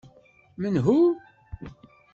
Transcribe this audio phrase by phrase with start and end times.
[0.61, 0.97] Menhu?